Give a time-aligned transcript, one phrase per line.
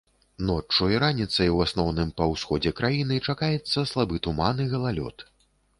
[0.49, 5.17] Ноччу і раніцай у асноўным па ўсходзе краіны чакаецца слабы туман і галалёд.